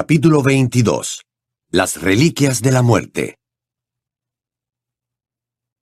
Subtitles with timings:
[0.00, 1.24] Capítulo 22
[1.72, 3.40] Las Reliquias de la Muerte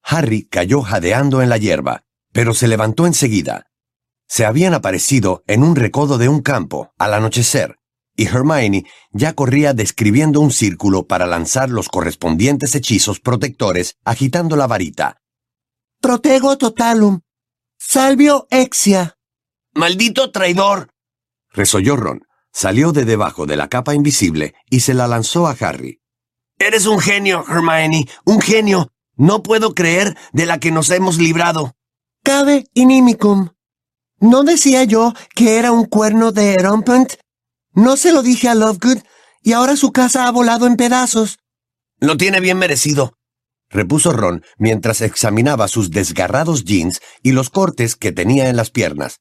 [0.02, 3.66] Harry cayó jadeando en la hierba, pero se levantó enseguida.
[4.26, 7.76] Se habían aparecido en un recodo de un campo, al anochecer,
[8.16, 14.66] y Hermione ya corría describiendo un círculo para lanzar los correspondientes hechizos protectores agitando la
[14.66, 15.20] varita.
[16.00, 17.20] Protego totalum.
[17.78, 19.18] Salvio exia.
[19.74, 20.88] ¡Maldito traidor!
[21.52, 22.25] resolló Ron.
[22.58, 26.00] Salió de debajo de la capa invisible y se la lanzó a Harry.
[26.58, 28.94] Eres un genio, Hermione, un genio.
[29.14, 31.76] No puedo creer de la que nos hemos librado.
[32.24, 33.50] Cabe inimicum.
[34.20, 37.16] ¿No decía yo que era un cuerno de Erompent?
[37.74, 39.02] No se lo dije a Lovegood
[39.42, 41.38] y ahora su casa ha volado en pedazos.
[42.00, 43.18] Lo tiene bien merecido,
[43.68, 49.20] repuso Ron mientras examinaba sus desgarrados jeans y los cortes que tenía en las piernas.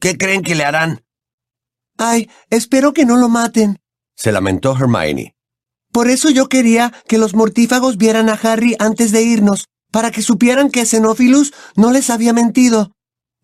[0.00, 1.02] ¿Qué creen que le harán?
[1.98, 3.78] Ay, espero que no lo maten,
[4.14, 5.34] se lamentó Hermione.
[5.90, 10.22] Por eso yo quería que los mortífagos vieran a Harry antes de irnos, para que
[10.22, 12.92] supieran que Xenophilus no les había mentido.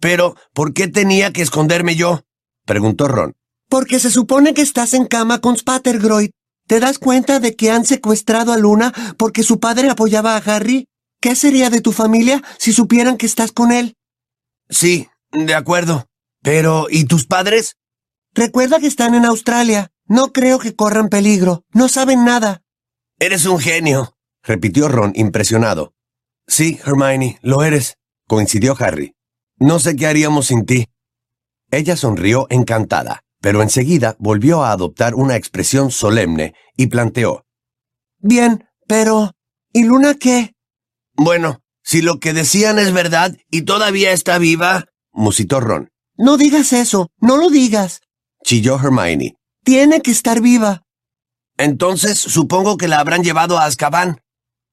[0.01, 2.23] Pero, ¿por qué tenía que esconderme yo?
[2.65, 3.35] preguntó Ron.
[3.69, 6.31] Porque se supone que estás en cama con Spattergroyd.
[6.67, 10.87] ¿Te das cuenta de que han secuestrado a Luna porque su padre apoyaba a Harry?
[11.21, 13.95] ¿Qué sería de tu familia si supieran que estás con él?
[14.71, 16.07] Sí, de acuerdo.
[16.43, 17.77] Pero, ¿y tus padres?
[18.35, 19.91] Recuerda que están en Australia.
[20.07, 21.65] No creo que corran peligro.
[21.73, 22.63] No saben nada.
[23.19, 25.95] Eres un genio, repitió Ron impresionado.
[26.47, 29.15] Sí, Hermione, lo eres, coincidió Harry.
[29.59, 30.87] No sé qué haríamos sin ti.
[31.71, 37.45] Ella sonrió encantada, pero enseguida volvió a adoptar una expresión solemne y planteó.
[38.19, 39.33] Bien, pero...
[39.73, 40.55] ¿Y Luna qué?
[41.13, 45.91] Bueno, si lo que decían es verdad y todavía está viva, musitó Ron.
[46.17, 48.01] No digas eso, no lo digas
[48.49, 49.37] chilló Hermione.
[49.63, 50.83] Tiene que estar viva.
[51.59, 54.23] Entonces supongo que la habrán llevado a Azkaban.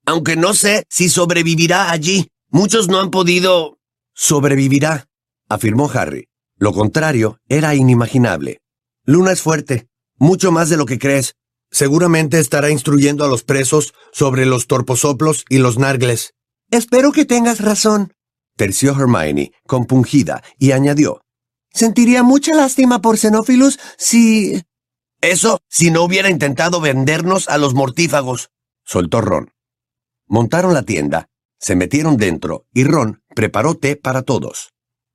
[0.06, 2.30] Aunque no sé si sobrevivirá allí.
[2.50, 3.78] Muchos no han podido...
[4.14, 5.10] Sobrevivirá,
[5.50, 6.30] afirmó Harry.
[6.58, 8.62] Lo contrario era inimaginable.
[9.04, 11.36] Luna es fuerte, mucho más de lo que crees.
[11.70, 16.34] Seguramente estará instruyendo a los presos sobre los torposoplos y los nargles.
[16.72, 18.14] Espero que tengas razón,
[18.56, 21.25] terció Hermione, compungida, y añadió.
[21.76, 24.64] Sentiría mucha lástima por Xenophilus si...
[25.20, 28.50] Eso si no hubiera intentado vendernos a los mortífagos,
[28.86, 29.52] soltó Ron.
[30.26, 31.28] Montaron la tienda,
[31.60, 34.72] se metieron dentro y Ron preparó té para todos.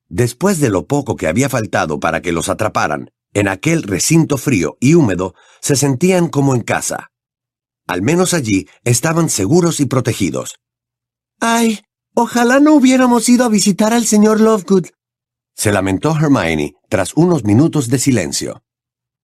[0.07, 4.77] Después de lo poco que había faltado para que los atraparan, en aquel recinto frío
[4.79, 7.11] y húmedo se sentían como en casa.
[7.87, 10.59] Al menos allí estaban seguros y protegidos.
[11.39, 11.79] Ay,
[12.13, 14.85] ojalá no hubiéramos ido a visitar al señor Lovegood,
[15.55, 18.63] se lamentó Hermione tras unos minutos de silencio.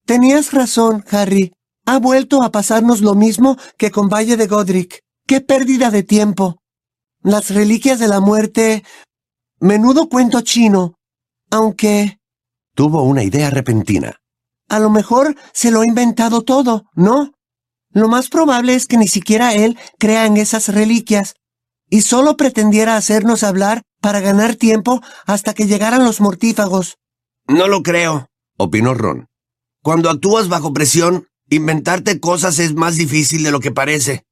[0.06, 1.52] Tenías razón, Harry.
[1.86, 5.02] Ha vuelto a pasarnos lo mismo que con Valle de Godric.
[5.26, 6.62] ¡Qué pérdida de tiempo!
[7.22, 8.84] Las reliquias de la muerte...
[9.60, 10.94] Menudo cuento chino.
[11.50, 12.18] Aunque...
[12.74, 14.20] Tuvo una idea repentina.
[14.68, 17.32] A lo mejor se lo ha inventado todo, ¿no?
[17.90, 21.34] Lo más probable es que ni siquiera él crea en esas reliquias,
[21.90, 26.98] y solo pretendiera hacernos hablar para ganar tiempo hasta que llegaran los mortífagos.
[27.46, 29.28] No lo creo, opinó Ron.
[29.82, 34.24] Cuando actúas bajo presión, inventarte cosas es más difícil de lo que parece.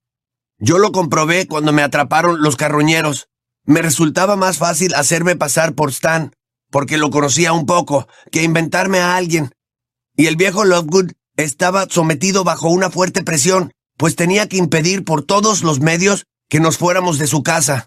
[0.58, 3.28] Yo lo comprobé cuando me atraparon los carroñeros.
[3.64, 6.32] Me resultaba más fácil hacerme pasar por Stan,
[6.70, 9.52] porque lo conocía un poco, que inventarme a alguien.
[10.16, 15.22] Y el viejo Lovegood estaba sometido bajo una fuerte presión, pues tenía que impedir por
[15.22, 17.86] todos los medios que nos fuéramos de su casa.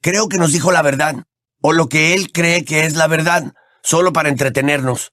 [0.00, 1.24] Creo que nos dijo la verdad,
[1.62, 5.12] o lo que él cree que es la verdad, solo para entretenernos.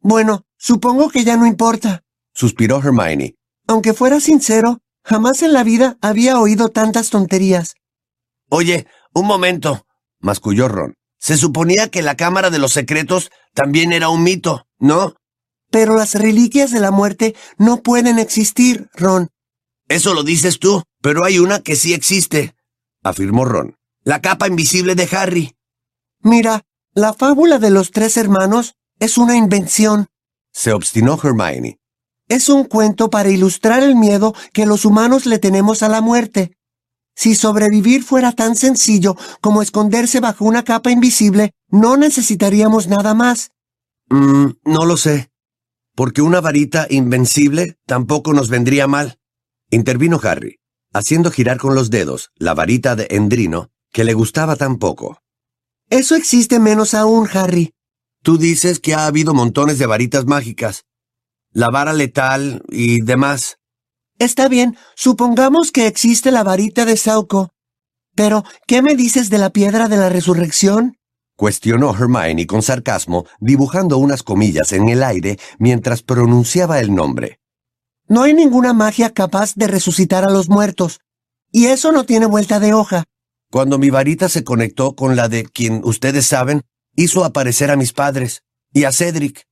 [0.00, 2.02] Bueno, supongo que ya no importa,
[2.34, 3.36] suspiró Hermione.
[3.66, 7.74] Aunque fuera sincero, jamás en la vida había oído tantas tonterías.
[8.50, 9.86] Oye, un momento,
[10.20, 10.94] masculló Ron.
[11.18, 15.14] Se suponía que la Cámara de los Secretos también era un mito, ¿no?
[15.70, 19.30] Pero las reliquias de la muerte no pueden existir, Ron.
[19.88, 22.54] Eso lo dices tú, pero hay una que sí existe,
[23.02, 23.76] afirmó Ron.
[24.06, 25.56] La capa invisible de Harry.
[26.20, 30.08] Mira, la fábula de los tres hermanos es una invención.
[30.52, 31.78] Se obstinó Hermione.
[32.28, 36.54] Es un cuento para ilustrar el miedo que los humanos le tenemos a la muerte.
[37.16, 43.52] Si sobrevivir fuera tan sencillo como esconderse bajo una capa invisible, no necesitaríamos nada más.
[44.10, 45.30] Mm, no lo sé.
[45.94, 49.18] Porque una varita invencible tampoco nos vendría mal.
[49.70, 50.58] Intervino Harry,
[50.92, 55.20] haciendo girar con los dedos la varita de Endrino que le gustaba tan poco.
[55.88, 57.72] Eso existe menos aún, Harry.
[58.22, 60.84] Tú dices que ha habido montones de varitas mágicas.
[61.52, 63.58] la vara letal y demás.
[64.18, 67.50] Está bien, supongamos que existe la varita de Sauco.
[68.16, 70.96] Pero, ¿qué me dices de la piedra de la resurrección?
[71.36, 77.38] Cuestionó Hermione con sarcasmo, dibujando unas comillas en el aire mientras pronunciaba el nombre.
[78.08, 80.98] No hay ninguna magia capaz de resucitar a los muertos.
[81.52, 83.04] Y eso no tiene vuelta de hoja.
[83.54, 86.62] Cuando mi varita se conectó con la de quien ustedes saben,
[86.96, 88.42] hizo aparecer a mis padres
[88.72, 89.46] y a Cedric.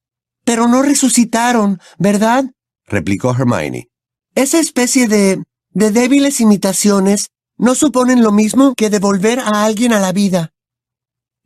[0.45, 2.47] Pero no resucitaron, ¿verdad?
[2.85, 3.91] replicó Hermione.
[4.35, 5.45] Esa especie de...
[5.71, 10.51] de débiles imitaciones no suponen lo mismo que devolver a alguien a la vida.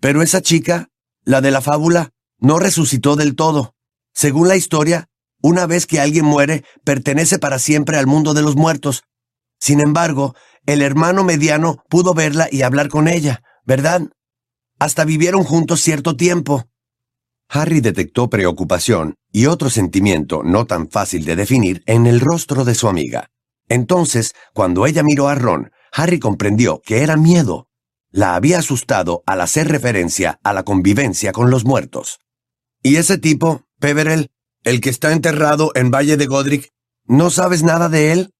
[0.00, 0.88] Pero esa chica,
[1.24, 3.74] la de la fábula, no resucitó del todo.
[4.14, 5.10] Según la historia,
[5.42, 9.02] una vez que alguien muere, pertenece para siempre al mundo de los muertos.
[9.58, 10.34] Sin embargo,
[10.66, 14.02] el hermano mediano pudo verla y hablar con ella, ¿verdad?
[14.78, 16.68] Hasta vivieron juntos cierto tiempo.
[17.48, 22.74] Harry detectó preocupación y otro sentimiento no tan fácil de definir en el rostro de
[22.74, 23.30] su amiga.
[23.68, 27.68] Entonces, cuando ella miró a Ron, Harry comprendió que era miedo.
[28.10, 32.18] La había asustado al hacer referencia a la convivencia con los muertos.
[32.82, 34.30] ¿Y ese tipo, Peverell,
[34.64, 36.70] el que está enterrado en Valle de Godric,
[37.04, 38.30] no sabes nada de él?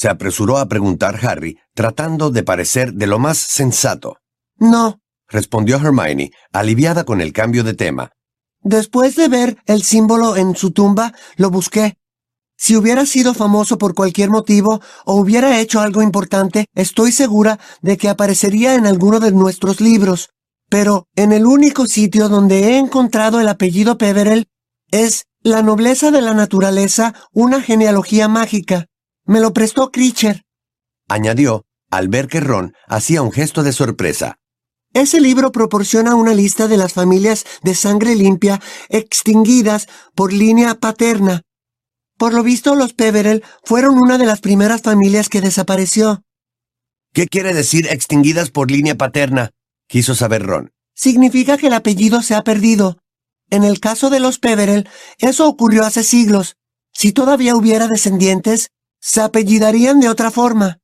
[0.00, 4.16] Se apresuró a preguntar Harry, tratando de parecer de lo más sensato.
[4.56, 4.98] No,
[5.28, 8.10] respondió Hermione, aliviada con el cambio de tema.
[8.62, 11.98] Después de ver el símbolo en su tumba, lo busqué.
[12.56, 17.98] Si hubiera sido famoso por cualquier motivo o hubiera hecho algo importante, estoy segura de
[17.98, 20.30] que aparecería en alguno de nuestros libros.
[20.70, 24.48] Pero en el único sitio donde he encontrado el apellido Peverell
[24.90, 28.86] es La nobleza de la naturaleza, una genealogía mágica.
[29.30, 30.42] Me lo prestó Critcher.
[31.08, 34.40] Añadió, al ver que Ron hacía un gesto de sorpresa.
[34.92, 39.86] Ese libro proporciona una lista de las familias de sangre limpia extinguidas
[40.16, 41.42] por línea paterna.
[42.18, 46.24] Por lo visto, los Peverell fueron una de las primeras familias que desapareció.
[47.14, 49.52] ¿Qué quiere decir extinguidas por línea paterna?
[49.86, 50.72] quiso saber Ron.
[50.92, 52.98] Significa que el apellido se ha perdido.
[53.48, 54.88] En el caso de los Peverell,
[55.18, 56.56] eso ocurrió hace siglos.
[56.92, 60.78] Si todavía hubiera descendientes, se apellidarían de otra forma.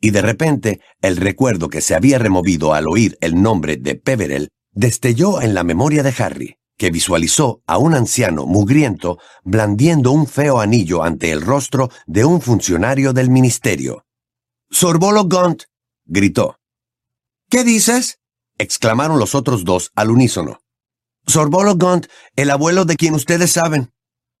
[0.00, 4.48] Y de repente, el recuerdo que se había removido al oír el nombre de Peverell
[4.72, 10.60] destelló en la memoria de Harry que visualizó a un anciano mugriento blandiendo un feo
[10.60, 14.06] anillo ante el rostro de un funcionario del ministerio.
[14.70, 15.64] Sorbolo Gaunt,
[16.06, 16.56] gritó.
[17.50, 18.18] ¿Qué dices?
[18.56, 20.62] exclamaron los otros dos al unísono.
[21.26, 23.92] Sorbolo Gaunt, el abuelo de quien ustedes saben.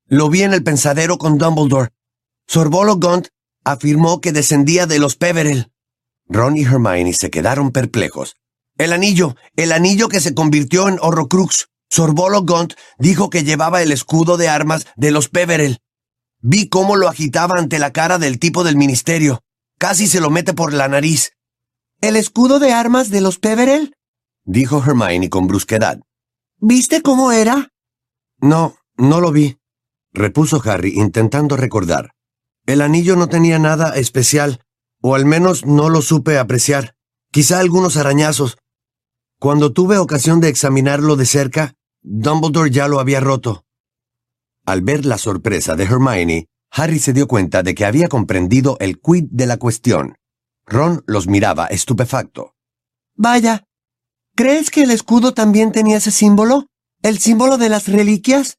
[0.06, 1.90] Lo vi en el pensadero con Dumbledore.
[2.50, 3.28] Sorbolo Gaunt
[3.64, 5.70] afirmó que descendía de los Peverell.
[6.26, 8.34] Ron y Hermione se quedaron perplejos.
[8.76, 11.68] El anillo, el anillo que se convirtió en Horrocrux.
[11.88, 15.78] Sorbolo Gaunt dijo que llevaba el escudo de armas de los Peverell.
[16.40, 19.44] Vi cómo lo agitaba ante la cara del tipo del ministerio.
[19.78, 21.34] Casi se lo mete por la nariz.
[22.00, 23.94] ¿El escudo de armas de los Peverell?
[24.44, 26.00] dijo Hermione con brusquedad.
[26.58, 27.68] ¿Viste cómo era?
[28.38, 29.60] No, no lo vi,
[30.12, 32.10] repuso Harry intentando recordar.
[32.70, 34.60] El anillo no tenía nada especial,
[35.02, 36.94] o al menos no lo supe apreciar.
[37.32, 38.58] Quizá algunos arañazos.
[39.40, 43.64] Cuando tuve ocasión de examinarlo de cerca, Dumbledore ya lo había roto.
[44.64, 49.00] Al ver la sorpresa de Hermione, Harry se dio cuenta de que había comprendido el
[49.00, 50.14] quid de la cuestión.
[50.64, 52.54] Ron los miraba estupefacto.
[53.16, 53.64] Vaya,
[54.36, 56.68] ¿crees que el escudo también tenía ese símbolo?
[57.02, 58.58] ¿El símbolo de las reliquias?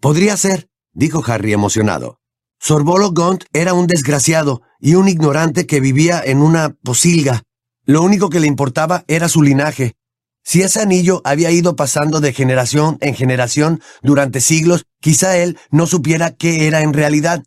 [0.00, 2.19] Podría ser, dijo Harry emocionado.
[2.60, 7.42] Sorbolo Gaunt era un desgraciado y un ignorante que vivía en una posilga.
[7.84, 9.96] Lo único que le importaba era su linaje,
[10.42, 15.86] si ese anillo había ido pasando de generación en generación durante siglos, quizá él no
[15.86, 17.44] supiera qué era en realidad.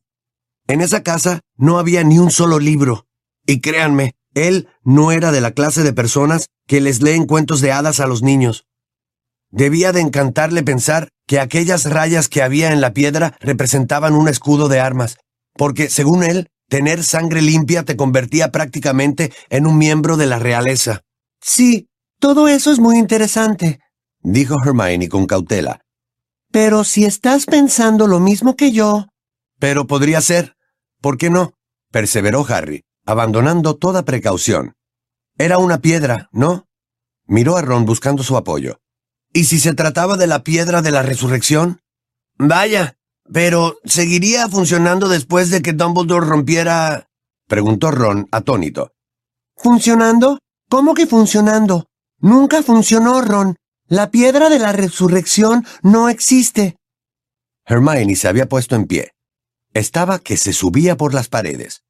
[0.67, 3.07] En esa casa no había ni un solo libro.
[3.45, 7.71] Y créanme, él no era de la clase de personas que les leen cuentos de
[7.71, 8.65] hadas a los niños.
[9.55, 14.67] Debía de encantarle pensar que aquellas rayas que había en la piedra representaban un escudo
[14.67, 15.17] de armas,
[15.53, 21.01] porque, según él, tener sangre limpia te convertía prácticamente en un miembro de la realeza.
[21.39, 21.87] Sí,
[22.19, 23.79] todo eso es muy interesante,
[24.21, 25.81] dijo Hermione con cautela.
[26.51, 29.05] Pero si estás pensando lo mismo que yo...
[29.59, 30.55] Pero podría ser.
[30.99, 31.53] ¿Por qué no?
[31.91, 34.73] perseveró Harry, abandonando toda precaución.
[35.37, 36.65] Era una piedra, ¿no?
[37.27, 38.79] Miró a Ron buscando su apoyo.
[39.33, 41.81] ¿Y si se trataba de la piedra de la resurrección?
[42.37, 42.97] Vaya,
[43.31, 47.09] pero ¿seguiría funcionando después de que Dumbledore rompiera?
[47.47, 48.93] preguntó Ron atónito.
[49.57, 50.39] ¿Funcionando?
[50.69, 51.87] ¿Cómo que funcionando?
[52.19, 53.55] Nunca funcionó, Ron.
[53.87, 56.77] La piedra de la resurrección no existe.
[57.65, 59.11] Hermione se había puesto en pie.
[59.73, 61.83] Estaba que se subía por las paredes.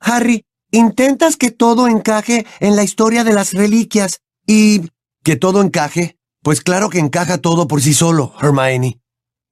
[0.00, 4.90] Harry, intentas que todo encaje en la historia de las reliquias y...
[5.22, 6.18] ¿Que todo encaje?
[6.44, 9.00] Pues claro que encaja todo por sí solo, Hermione.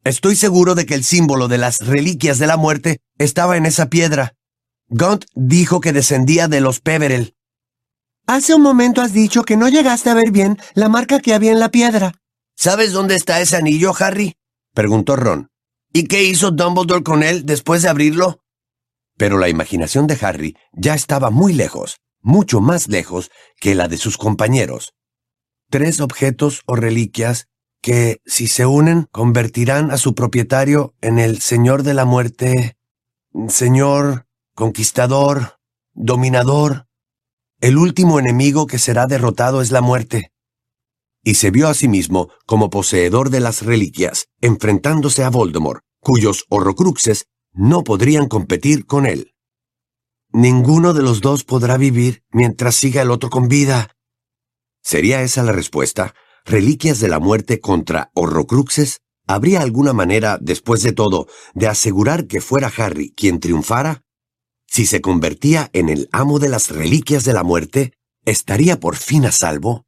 [0.04, 3.88] Estoy seguro de que el símbolo de las reliquias de la muerte estaba en esa
[3.88, 4.34] piedra.
[4.88, 7.34] Gunt dijo que descendía de los Peverell.
[8.26, 11.50] Hace un momento has dicho que no llegaste a ver bien la marca que había
[11.50, 12.12] en la piedra.
[12.56, 14.34] ¿Sabes dónde está ese anillo, Harry?
[14.74, 15.48] preguntó Ron.
[15.94, 18.40] ¿Y qué hizo Dumbledore con él después de abrirlo?
[19.16, 23.96] Pero la imaginación de Harry ya estaba muy lejos, mucho más lejos que la de
[23.96, 24.92] sus compañeros.
[25.72, 27.48] Tres objetos o reliquias
[27.80, 32.76] que, si se unen, convertirán a su propietario en el Señor de la Muerte,
[33.48, 35.60] Señor, Conquistador,
[35.94, 36.88] Dominador.
[37.58, 40.30] El último enemigo que será derrotado es la muerte.
[41.24, 46.44] Y se vio a sí mismo como poseedor de las reliquias, enfrentándose a Voldemort, cuyos
[46.50, 49.32] horrocruxes no podrían competir con él.
[50.34, 53.96] Ninguno de los dos podrá vivir mientras siga el otro con vida.
[54.82, 56.14] ¿Sería esa la respuesta?
[56.44, 59.00] ¿Reliquias de la muerte contra horrocruxes?
[59.26, 64.04] ¿Habría alguna manera, después de todo, de asegurar que fuera Harry quien triunfara?
[64.66, 67.92] Si se convertía en el amo de las reliquias de la muerte,
[68.24, 69.86] ¿estaría por fin a salvo?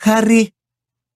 [0.00, 0.54] Harry.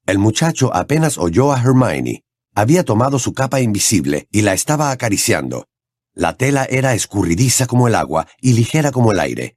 [0.07, 5.67] El muchacho apenas oyó a Hermione, había tomado su capa invisible y la estaba acariciando.
[6.15, 9.57] La tela era escurridiza como el agua y ligera como el aire.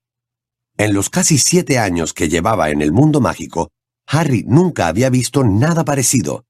[0.77, 3.71] En los casi siete años que llevaba en el mundo mágico,
[4.07, 6.45] Harry nunca había visto nada parecido.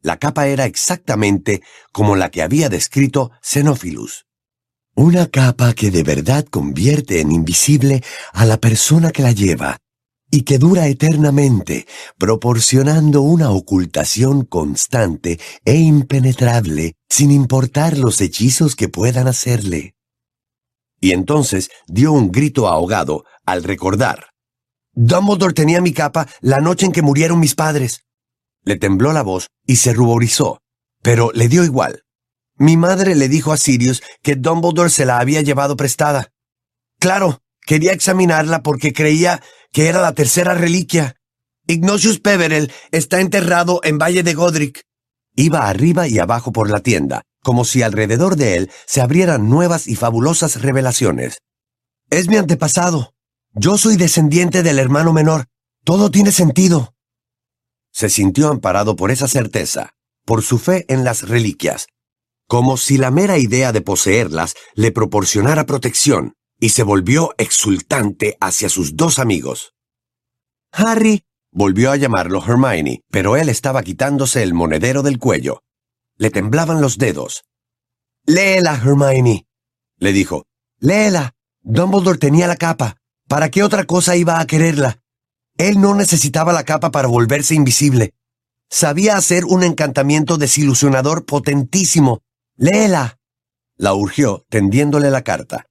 [0.00, 1.62] La capa era exactamente
[1.92, 4.26] como la que había descrito Xenophilus.
[4.94, 9.78] Una capa que de verdad convierte en invisible a la persona que la lleva,
[10.30, 18.88] y que dura eternamente, proporcionando una ocultación constante e impenetrable, sin importar los hechizos que
[18.88, 19.93] puedan hacerle.
[21.04, 24.30] Y entonces dio un grito ahogado al recordar.
[24.94, 28.06] Dumbledore tenía mi capa la noche en que murieron mis padres.
[28.62, 30.62] Le tembló la voz y se ruborizó,
[31.02, 32.04] pero le dio igual.
[32.56, 36.32] Mi madre le dijo a Sirius que Dumbledore se la había llevado prestada.
[36.98, 39.42] Claro, quería examinarla porque creía
[39.72, 41.16] que era la tercera reliquia.
[41.66, 44.80] Ignatius Peverell está enterrado en Valle de Godric.
[45.36, 49.86] Iba arriba y abajo por la tienda, como si alrededor de él se abrieran nuevas
[49.86, 51.38] y fabulosas revelaciones.
[52.10, 53.14] Es mi antepasado.
[53.52, 55.46] Yo soy descendiente del hermano menor.
[55.84, 56.94] Todo tiene sentido.
[57.92, 61.86] Se sintió amparado por esa certeza, por su fe en las reliquias,
[62.48, 68.68] como si la mera idea de poseerlas le proporcionara protección, y se volvió exultante hacia
[68.68, 69.74] sus dos amigos.
[70.72, 71.24] Harry.
[71.56, 75.62] Volvió a llamarlo Hermione, pero él estaba quitándose el monedero del cuello.
[76.16, 77.44] Le temblaban los dedos.
[78.26, 79.46] Léela, Hermione,
[79.98, 80.46] le dijo.
[80.80, 81.32] Léela.
[81.62, 82.96] Dumbledore tenía la capa.
[83.28, 85.00] ¿Para qué otra cosa iba a quererla?
[85.56, 88.14] Él no necesitaba la capa para volverse invisible.
[88.68, 92.22] Sabía hacer un encantamiento desilusionador potentísimo.
[92.56, 93.20] Léela.
[93.76, 95.66] La urgió, tendiéndole la carta.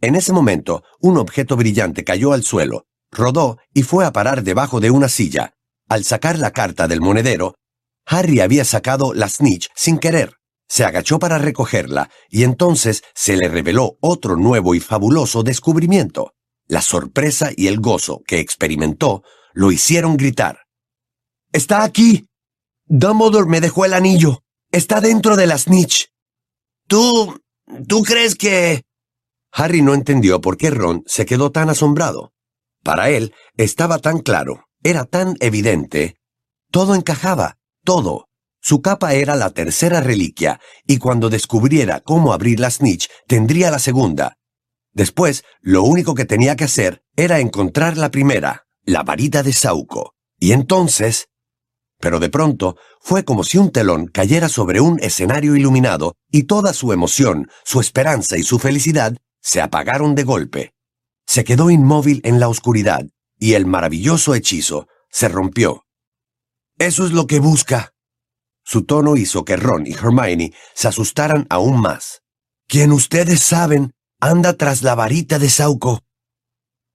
[0.00, 2.86] En ese momento, un objeto brillante cayó al suelo,
[3.16, 5.54] rodó y fue a parar debajo de una silla.
[5.88, 7.54] Al sacar la carta del monedero,
[8.06, 10.36] Harry había sacado la snitch sin querer.
[10.68, 16.32] Se agachó para recogerla y entonces se le reveló otro nuevo y fabuloso descubrimiento.
[16.66, 20.60] La sorpresa y el gozo que experimentó lo hicieron gritar.
[21.52, 22.26] ¡Está aquí!
[22.86, 24.42] Dumbledore me dejó el anillo.
[24.70, 26.08] Está dentro de la snitch.
[26.88, 27.40] ¿Tú...
[27.86, 28.82] tú crees que...
[29.52, 32.33] Harry no entendió por qué Ron se quedó tan asombrado.
[32.84, 36.16] Para él estaba tan claro, era tan evidente.
[36.70, 38.28] Todo encajaba, todo.
[38.60, 43.78] Su capa era la tercera reliquia, y cuando descubriera cómo abrir la snitch, tendría la
[43.78, 44.36] segunda.
[44.92, 50.14] Después, lo único que tenía que hacer era encontrar la primera, la varita de Sauco.
[50.38, 51.28] Y entonces...
[52.00, 56.74] Pero de pronto fue como si un telón cayera sobre un escenario iluminado y toda
[56.74, 60.73] su emoción, su esperanza y su felicidad se apagaron de golpe.
[61.34, 63.04] Se quedó inmóvil en la oscuridad
[63.40, 65.84] y el maravilloso hechizo se rompió.
[66.78, 67.92] Eso es lo que busca.
[68.62, 72.22] Su tono hizo que Ron y Hermione se asustaran aún más.
[72.68, 76.04] Quien ustedes saben anda tras la varita de Sauco.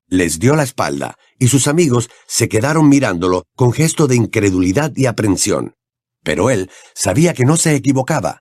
[0.08, 5.08] Les dio la espalda y sus amigos se quedaron mirándolo con gesto de incredulidad y
[5.08, 5.76] aprensión.
[6.24, 8.40] Pero él sabía que no se equivocaba.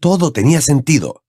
[0.00, 1.24] Todo tenía sentido.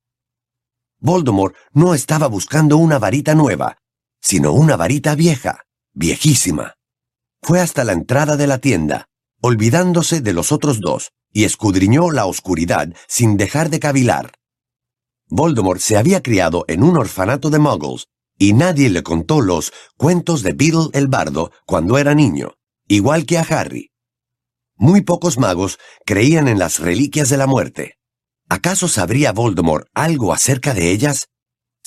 [0.97, 3.77] Voldemort no estaba buscando una varita nueva,
[4.21, 6.75] sino una varita vieja, viejísima.
[7.41, 9.07] Fue hasta la entrada de la tienda,
[9.41, 14.33] olvidándose de los otros dos, y escudriñó la oscuridad sin dejar de cavilar.
[15.29, 18.07] Voldemort se había criado en un orfanato de muggles,
[18.37, 22.53] y nadie le contó los cuentos de Beetle el Bardo cuando era niño,
[22.87, 23.91] igual que a Harry.
[24.75, 27.97] Muy pocos magos creían en las reliquias de la muerte.
[28.47, 31.27] ¿Acaso sabría Voldemort algo acerca de ellas?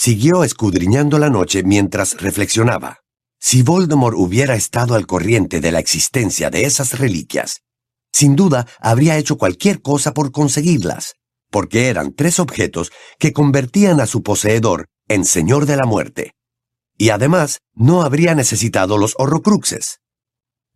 [0.03, 3.01] Siguió escudriñando la noche mientras reflexionaba.
[3.39, 7.61] Si Voldemort hubiera estado al corriente de la existencia de esas reliquias,
[8.11, 11.17] sin duda habría hecho cualquier cosa por conseguirlas,
[11.51, 16.33] porque eran tres objetos que convertían a su poseedor en Señor de la Muerte.
[16.97, 20.00] Y además, no habría necesitado los horrocruxes.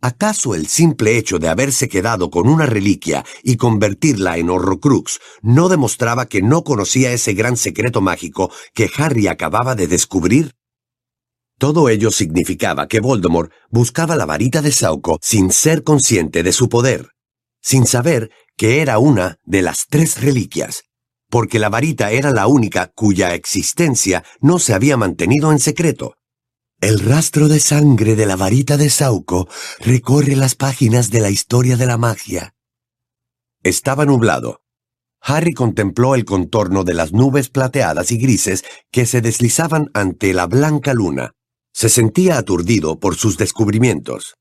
[0.04, 5.70] ¿Acaso el simple hecho de haberse quedado con una reliquia y convertirla en horrocrux no
[5.70, 10.52] demostraba que no conocía ese gran secreto mágico que Harry acababa de descubrir?
[11.58, 16.68] Todo ello significaba que Voldemort buscaba la varita de Sauco sin ser consciente de su
[16.68, 17.14] poder
[17.64, 20.82] sin saber que era una de las tres reliquias,
[21.30, 26.14] porque la varita era la única cuya existencia no se había mantenido en secreto.
[26.84, 29.48] El rastro de sangre de la varita de Sauco
[29.80, 32.54] recorre las páginas de la historia de la magia.
[33.62, 34.60] Estaba nublado.
[35.22, 40.44] Harry contempló el contorno de las nubes plateadas y grises que se deslizaban ante la
[40.46, 41.32] blanca luna.
[41.72, 44.34] Se sentía aturdido por sus descubrimientos.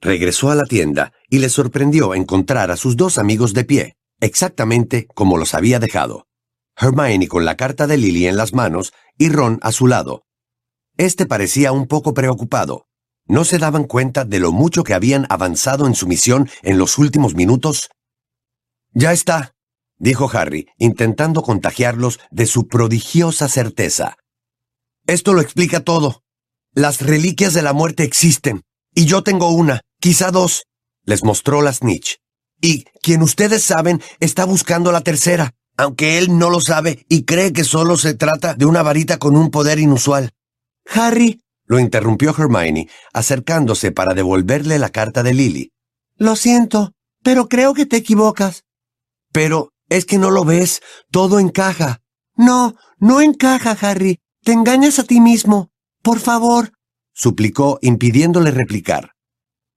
[0.00, 5.06] Regresó a la tienda y le sorprendió encontrar a sus dos amigos de pie, exactamente
[5.14, 6.26] como los había dejado.
[6.74, 10.24] Hermione con la carta de Lily en las manos y Ron a su lado.
[11.00, 12.86] Este parecía un poco preocupado.
[13.26, 16.98] ¿No se daban cuenta de lo mucho que habían avanzado en su misión en los
[16.98, 17.88] últimos minutos?
[18.92, 19.54] Ya está,
[19.96, 24.18] dijo Harry, intentando contagiarlos de su prodigiosa certeza.
[25.06, 26.22] Esto lo explica todo.
[26.74, 28.60] Las reliquias de la muerte existen,
[28.94, 29.80] y yo tengo una.
[30.00, 30.64] Quizá dos,
[31.06, 32.18] les mostró la snitch.
[32.60, 37.54] Y quien ustedes saben está buscando la tercera, aunque él no lo sabe y cree
[37.54, 40.34] que solo se trata de una varita con un poder inusual.
[40.92, 45.72] Harry, lo interrumpió Hermione, acercándose para devolverle la carta de Lily.
[46.16, 48.64] Lo siento, pero creo que te equivocas.
[49.32, 52.02] Pero es que no lo ves, todo encaja.
[52.36, 54.18] No, no encaja, Harry.
[54.42, 55.70] Te engañas a ti mismo.
[56.02, 56.72] Por favor,
[57.12, 59.12] suplicó, impidiéndole replicar.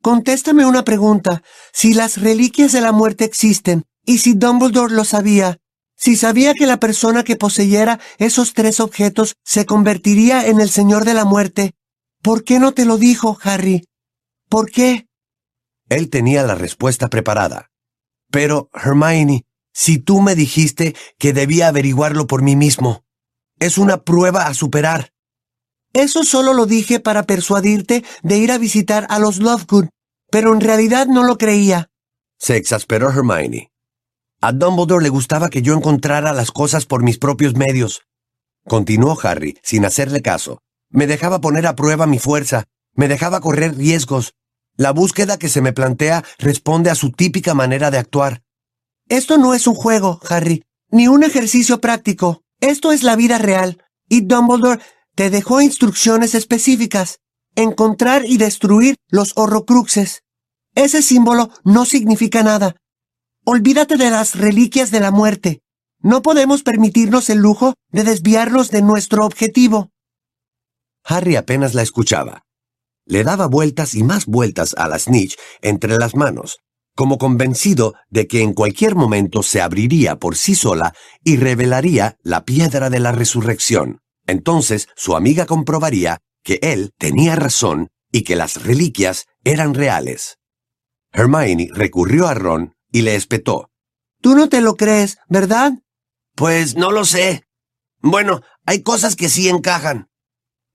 [0.02, 1.44] Contéstame una pregunta.
[1.72, 5.60] Si las reliquias de la muerte existen, y si Dumbledore lo sabía,
[6.04, 11.06] si sabía que la persona que poseyera esos tres objetos se convertiría en el Señor
[11.06, 11.76] de la Muerte,
[12.22, 13.86] ¿por qué no te lo dijo, Harry?
[14.50, 15.08] ¿Por qué?
[15.88, 17.72] Él tenía la respuesta preparada.
[18.30, 23.06] Pero, Hermione, si tú me dijiste que debía averiguarlo por mí mismo,
[23.60, 25.14] es una prueba a superar.
[25.94, 29.88] Eso solo lo dije para persuadirte de ir a visitar a los Lovegood,
[30.30, 31.90] pero en realidad no lo creía.
[32.38, 33.73] Se exasperó Hermione.
[34.46, 38.02] A Dumbledore le gustaba que yo encontrara las cosas por mis propios medios.
[38.68, 40.60] Continuó Harry, sin hacerle caso.
[40.90, 44.34] Me dejaba poner a prueba mi fuerza, me dejaba correr riesgos.
[44.76, 48.44] La búsqueda que se me plantea responde a su típica manera de actuar.
[49.08, 52.42] Esto no es un juego, Harry, ni un ejercicio práctico.
[52.60, 53.82] Esto es la vida real.
[54.10, 54.82] Y Dumbledore
[55.16, 57.20] te dejó instrucciones específicas.
[57.56, 60.24] Encontrar y destruir los horrocruxes.
[60.76, 62.76] Ese símbolo no significa nada.
[63.46, 65.60] Olvídate de las reliquias de la muerte.
[66.00, 69.92] No podemos permitirnos el lujo de desviarnos de nuestro objetivo.
[71.04, 72.44] Harry apenas la escuchaba.
[73.06, 76.60] Le daba vueltas y más vueltas a la snitch entre las manos,
[76.96, 82.46] como convencido de que en cualquier momento se abriría por sí sola y revelaría la
[82.46, 84.00] piedra de la resurrección.
[84.26, 90.38] Entonces su amiga comprobaría que él tenía razón y que las reliquias eran reales.
[91.12, 93.70] Hermione recurrió a Ron y le espetó.
[94.22, 95.74] Tú no te lo crees, ¿verdad?
[96.36, 97.46] Pues no lo sé.
[98.00, 100.10] Bueno, hay cosas que sí encajan,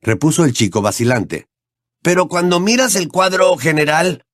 [0.02, 1.48] repuso el chico vacilante.
[2.02, 4.26] Pero cuando miras el cuadro general...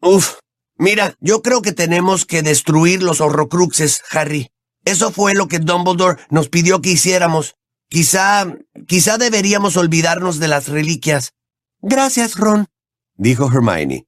[0.00, 0.38] Uf,
[0.76, 4.50] mira, yo creo que tenemos que destruir los horrocruxes, Harry.
[4.84, 7.54] Eso fue lo que Dumbledore nos pidió que hiciéramos.
[7.88, 8.46] Quizá,
[8.86, 11.32] quizá deberíamos olvidarnos de las reliquias.
[11.80, 12.66] Gracias, Ron,
[13.14, 14.06] dijo Hermione.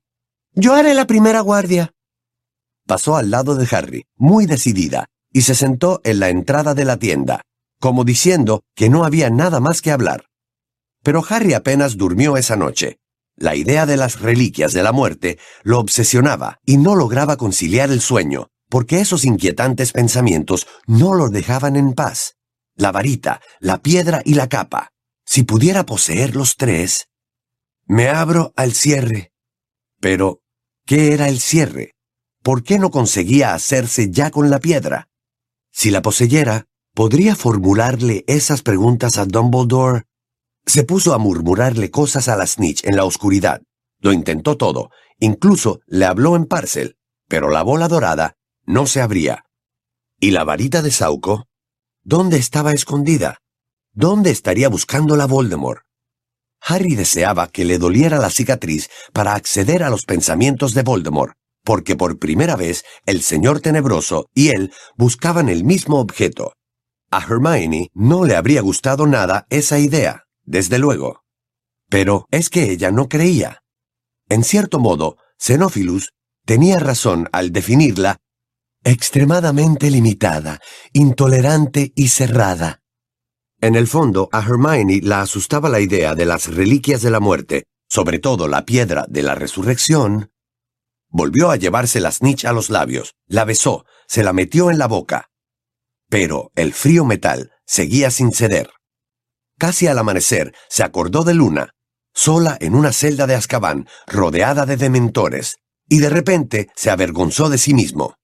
[0.52, 1.93] Yo haré la primera guardia.
[2.86, 6.96] Pasó al lado de Harry, muy decidida, y se sentó en la entrada de la
[6.96, 7.42] tienda,
[7.80, 10.26] como diciendo que no había nada más que hablar.
[11.02, 12.98] Pero Harry apenas durmió esa noche.
[13.36, 18.00] La idea de las reliquias de la muerte lo obsesionaba y no lograba conciliar el
[18.00, 22.36] sueño, porque esos inquietantes pensamientos no lo dejaban en paz
[22.76, 24.90] la varita, la piedra y la capa.
[25.24, 27.08] Si pudiera poseer los tres,
[27.86, 29.32] me abro al cierre.
[30.00, 30.40] Pero,
[30.84, 31.93] ¿qué era el cierre?
[32.44, 35.08] ¿Por qué no conseguía hacerse ya con la piedra?
[35.72, 40.04] Si la poseyera, ¿podría formularle esas preguntas a Dumbledore?
[40.66, 43.62] Se puso a murmurarle cosas a la Snitch en la oscuridad.
[43.98, 49.46] Lo intentó todo, incluso le habló en Parcel, pero la bola dorada no se abría.
[50.20, 51.46] ¿Y la varita de Sauco?
[52.02, 53.38] ¿Dónde estaba escondida?
[53.92, 55.84] ¿Dónde estaría buscando la Voldemort?
[56.60, 61.96] Harry deseaba que le doliera la cicatriz para acceder a los pensamientos de Voldemort, porque
[61.96, 66.54] por primera vez el Señor Tenebroso y él buscaban el mismo objeto.
[67.10, 71.22] A Hermione no le habría gustado nada esa idea, desde luego.
[71.88, 73.62] Pero es que ella no creía.
[74.28, 76.12] En cierto modo, Xenophilus
[76.44, 78.18] tenía razón al definirla
[78.84, 80.60] extremadamente limitada,
[80.92, 82.82] intolerante y cerrada.
[83.60, 87.64] En el fondo, a Hermione la asustaba la idea de las reliquias de la muerte,
[87.88, 90.32] sobre todo la piedra de la resurrección.
[91.16, 94.88] Volvió a llevarse la snitch a los labios, la besó, se la metió en la
[94.88, 95.30] boca.
[96.10, 98.70] Pero el frío metal seguía sin ceder.
[99.56, 101.70] Casi al amanecer se acordó de Luna,
[102.12, 107.58] sola en una celda de Azkaban, rodeada de dementores, y de repente se avergonzó de
[107.58, 108.16] sí mismo.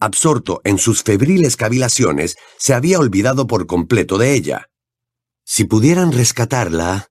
[0.00, 4.70] Absorto en sus febriles cavilaciones, se había olvidado por completo de ella.
[5.44, 7.08] Si pudieran rescatarla...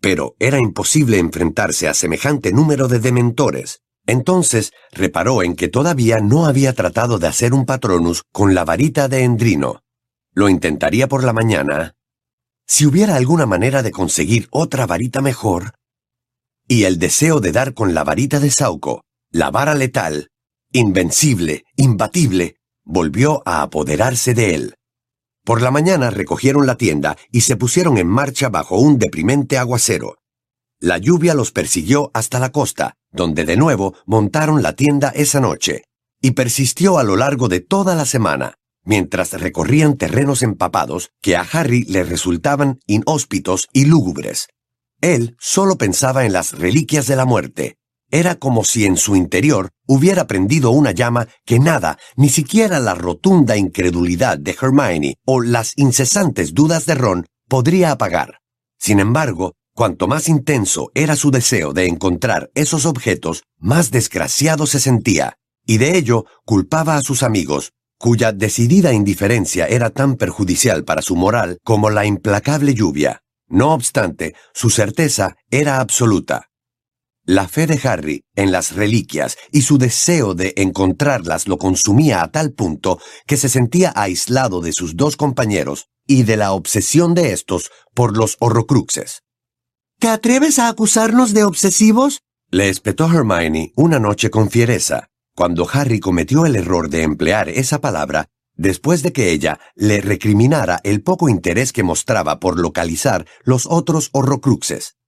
[0.00, 3.83] Pero era imposible enfrentarse a semejante número de dementores.
[4.06, 9.08] Entonces reparó en que todavía no había tratado de hacer un patronus con la varita
[9.08, 9.82] de Endrino.
[10.32, 11.94] Lo intentaría por la mañana.
[12.66, 15.74] Si hubiera alguna manera de conseguir otra varita mejor.
[16.66, 20.30] Y el deseo de dar con la varita de Sauco, la vara letal,
[20.72, 24.74] invencible, imbatible, volvió a apoderarse de él.
[25.44, 30.16] Por la mañana recogieron la tienda y se pusieron en marcha bajo un deprimente aguacero.
[30.84, 35.84] La lluvia los persiguió hasta la costa, donde de nuevo montaron la tienda esa noche,
[36.20, 41.40] y persistió a lo largo de toda la semana, mientras recorrían terrenos empapados que a
[41.40, 44.48] Harry le resultaban inhóspitos y lúgubres.
[45.00, 47.78] Él solo pensaba en las reliquias de la muerte,
[48.10, 52.94] era como si en su interior hubiera prendido una llama que nada, ni siquiera la
[52.94, 58.40] rotunda incredulidad de Hermione o las incesantes dudas de Ron, podría apagar.
[58.78, 64.80] Sin embargo, cuanto más intenso era su deseo de encontrar esos objetos, más desgraciado se
[64.80, 71.02] sentía, y de ello culpaba a sus amigos, cuya decidida indiferencia era tan perjudicial para
[71.02, 73.22] su moral como la implacable lluvia.
[73.48, 76.50] No obstante, su certeza era absoluta.
[77.26, 82.30] La fe de Harry en las reliquias y su deseo de encontrarlas lo consumía a
[82.30, 87.32] tal punto que se sentía aislado de sus dos compañeros y de la obsesión de
[87.32, 89.22] estos por los horrocruxes.
[90.04, 92.20] ¿Te atreves a acusarnos de obsesivos?
[92.50, 97.80] Le espetó Hermione una noche con fiereza, cuando Harry cometió el error de emplear esa
[97.80, 103.64] palabra después de que ella le recriminara el poco interés que mostraba por localizar los
[103.64, 104.98] otros horrocruxes.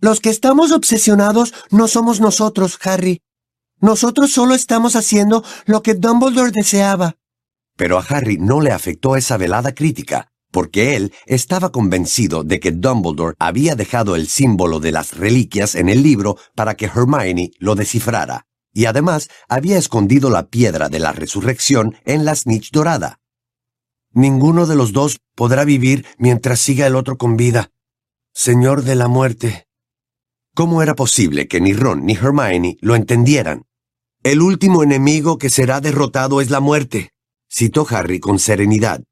[0.00, 3.22] Los que estamos obsesionados no somos nosotros, Harry.
[3.78, 7.14] Nosotros solo estamos haciendo lo que Dumbledore deseaba.
[7.76, 12.72] Pero a Harry no le afectó esa velada crítica, porque él estaba convencido de que
[12.72, 17.74] Dumbledore había dejado el símbolo de las reliquias en el libro para que Hermione lo
[17.74, 23.20] descifrara, y además había escondido la piedra de la resurrección en la snitch dorada.
[24.12, 27.70] Ninguno de los dos podrá vivir mientras siga el otro con vida.
[28.32, 29.66] Señor de la muerte,
[30.54, 33.66] ¿Cómo era posible que ni Ron ni Hermione lo entendieran?
[34.22, 37.12] El último enemigo que será derrotado es la muerte,
[37.48, 39.02] citó Harry con serenidad.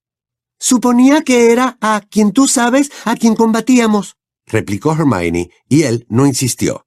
[0.59, 4.17] Suponía que era a quien tú sabes a quien combatíamos,
[4.47, 6.87] replicó Hermione, y él no insistió.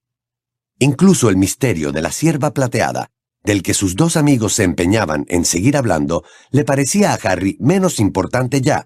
[0.80, 3.12] Incluso el misterio de la sierva plateada,
[3.44, 8.00] del que sus dos amigos se empeñaban en seguir hablando, le parecía a Harry menos
[8.00, 8.86] importante ya.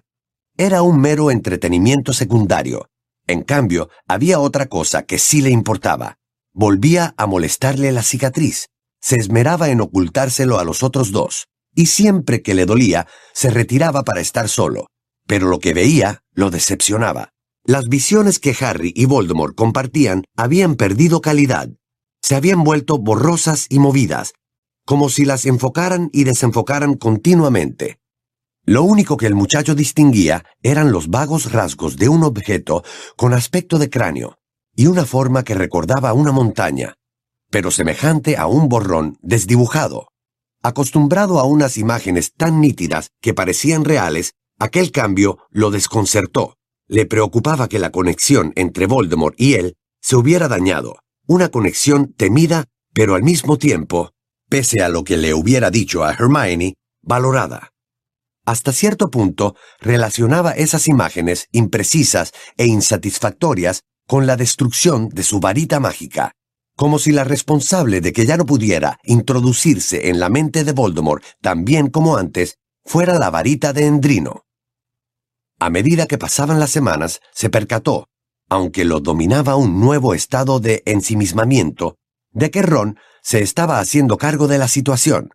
[0.56, 2.88] Era un mero entretenimiento secundario,
[3.26, 6.18] en cambio, había otra cosa que sí le importaba.
[6.52, 8.68] Volvía a molestarle la cicatriz.
[9.00, 14.02] Se esmeraba en ocultárselo a los otros dos, y siempre que le dolía, se retiraba
[14.02, 14.88] para estar solo.
[15.28, 17.30] Pero lo que veía lo decepcionaba.
[17.64, 21.68] Las visiones que Harry y Voldemort compartían habían perdido calidad.
[22.22, 24.32] Se habían vuelto borrosas y movidas,
[24.84, 27.98] como si las enfocaran y desenfocaran continuamente.
[28.64, 32.82] Lo único que el muchacho distinguía eran los vagos rasgos de un objeto
[33.16, 34.38] con aspecto de cráneo
[34.74, 36.94] y una forma que recordaba una montaña,
[37.50, 40.08] pero semejante a un borrón desdibujado.
[40.66, 46.56] Acostumbrado a unas imágenes tan nítidas que parecían reales, aquel cambio lo desconcertó.
[46.88, 50.98] Le preocupaba que la conexión entre Voldemort y él se hubiera dañado,
[51.28, 54.10] una conexión temida, pero al mismo tiempo
[54.48, 57.70] pese a lo que le hubiera dicho a Hermione, valorada.
[58.44, 65.78] Hasta cierto punto relacionaba esas imágenes imprecisas e insatisfactorias con la destrucción de su varita
[65.78, 66.32] mágica,
[66.76, 71.24] como si la responsable de que ya no pudiera introducirse en la mente de Voldemort
[71.40, 74.44] tan bien como antes fuera la varita de Endrino.
[75.58, 78.08] A medida que pasaban las semanas, se percató,
[78.48, 81.96] aunque lo dominaba un nuevo estado de ensimismamiento,
[82.30, 85.30] de que Ron se estaba haciendo cargo de la situación.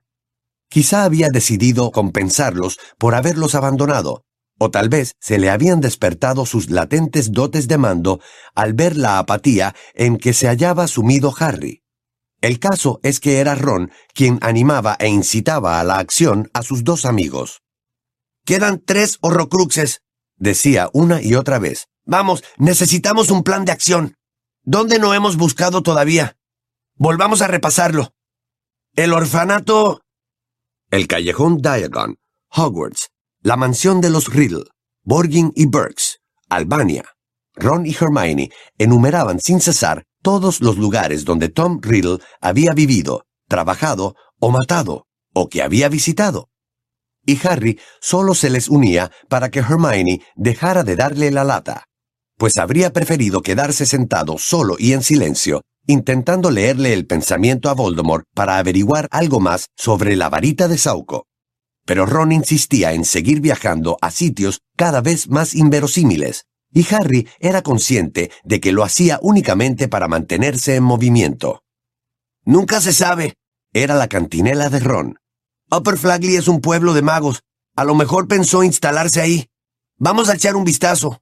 [0.69, 4.23] Quizá había decidido compensarlos por haberlos abandonado,
[4.63, 8.21] o tal vez se le habían despertado sus latentes dotes de mando
[8.53, 11.81] al ver la apatía en que se hallaba sumido Harry.
[12.41, 16.83] El caso es que era Ron quien animaba e incitaba a la acción a sus
[16.83, 17.63] dos amigos.
[18.45, 20.03] Quedan tres horrocruxes,
[20.35, 21.87] decía una y otra vez.
[22.05, 24.15] Vamos, necesitamos un plan de acción.
[24.61, 26.37] ¿Dónde no hemos buscado todavía?
[26.93, 28.13] Volvamos a repasarlo.
[28.95, 30.01] El orfanato...
[30.91, 32.19] El callejón Diagon,
[32.49, 33.09] Hogwarts,
[33.43, 34.65] la mansión de los Riddle,
[35.03, 37.05] Borgin y Burks, Albania.
[37.55, 44.15] Ron y Hermione enumeraban sin cesar todos los lugares donde Tom Riddle había vivido, trabajado
[44.39, 46.49] o matado, o que había visitado.
[47.25, 51.85] Y Harry solo se les unía para que Hermione dejara de darle la lata,
[52.37, 58.25] pues habría preferido quedarse sentado solo y en silencio, intentando leerle el pensamiento a Voldemort
[58.35, 61.25] para averiguar algo más sobre la varita de Sauco.
[61.91, 67.63] Pero Ron insistía en seguir viajando a sitios cada vez más inverosímiles, y Harry era
[67.63, 71.65] consciente de que lo hacía únicamente para mantenerse en movimiento.
[72.45, 73.33] Nunca se sabe,
[73.73, 75.19] era la cantinela de Ron.
[75.69, 77.41] Upper Flagley es un pueblo de magos.
[77.75, 79.47] A lo mejor pensó instalarse ahí.
[79.97, 81.19] Vamos a echar un vistazo.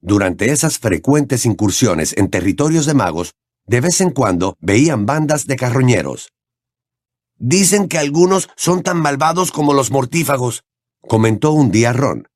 [0.00, 5.54] Durante esas frecuentes incursiones en territorios de magos, de vez en cuando veían bandas de
[5.54, 6.32] carroñeros.
[7.42, 10.62] Dicen que algunos son tan malvados como los mortífagos,
[11.00, 12.28] comentó un día Ron.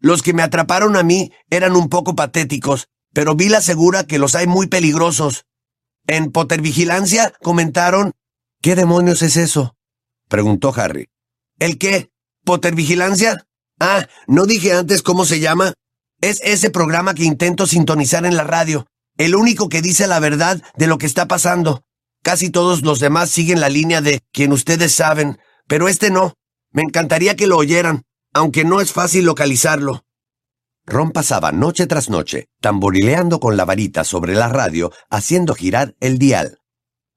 [0.00, 4.34] Los que me atraparon a mí eran un poco patéticos, pero Bill asegura que los
[4.34, 5.44] hay muy peligrosos.
[6.06, 8.12] En Potter Vigilancia comentaron...
[8.60, 9.76] ¿Qué demonios es eso?
[10.28, 11.08] preguntó Harry.
[11.60, 12.10] ¿El qué?
[12.44, 13.46] ¿Potter Vigilancia?
[13.78, 15.74] Ah, ¿no dije antes cómo se llama?
[16.20, 18.86] Es ese programa que intento sintonizar en la radio,
[19.16, 21.84] el único que dice la verdad de lo que está pasando.
[22.22, 26.34] Casi todos los demás siguen la línea de quien ustedes saben, pero este no.
[26.72, 28.02] Me encantaría que lo oyeran,
[28.32, 30.04] aunque no es fácil localizarlo.
[30.86, 36.18] Ron pasaba noche tras noche, tamborileando con la varita sobre la radio, haciendo girar el
[36.18, 36.58] dial.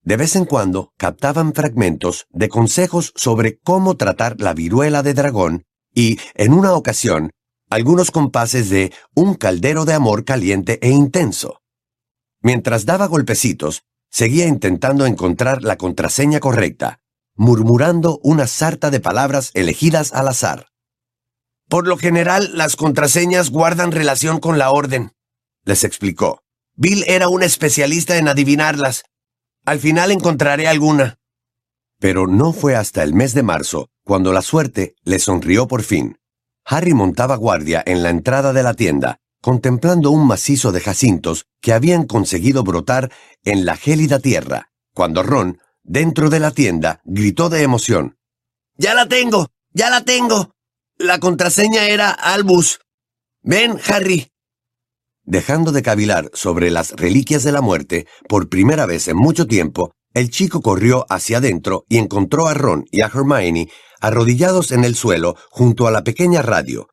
[0.03, 5.63] De vez en cuando captaban fragmentos de consejos sobre cómo tratar la viruela de dragón
[5.93, 7.31] y, en una ocasión,
[7.69, 11.59] algunos compases de un caldero de amor caliente e intenso.
[12.41, 16.99] Mientras daba golpecitos, Seguía intentando encontrar la contraseña correcta,
[17.35, 20.67] murmurando una sarta de palabras elegidas al azar.
[21.67, 25.13] Por lo general, las contraseñas guardan relación con la orden,
[25.65, 26.43] les explicó.
[26.75, 29.03] Bill era un especialista en adivinarlas.
[29.65, 31.17] Al final encontraré alguna.
[31.99, 36.19] Pero no fue hasta el mes de marzo cuando la suerte le sonrió por fin.
[36.65, 41.73] Harry montaba guardia en la entrada de la tienda, contemplando un macizo de jacintos que
[41.73, 43.11] habían conseguido brotar
[43.43, 48.17] en la gélida tierra, cuando Ron, dentro de la tienda, gritó de emoción.
[48.77, 49.49] ¡Ya la tengo!
[49.73, 50.55] ¡Ya la tengo!
[50.97, 52.79] La contraseña era Albus.
[53.41, 54.31] Ven, Harry.
[55.25, 59.91] Dejando de cavilar sobre las reliquias de la muerte, por primera vez en mucho tiempo,
[60.13, 64.95] el chico corrió hacia adentro y encontró a Ron y a Hermione arrodillados en el
[64.95, 66.87] suelo junto a la pequeña radio,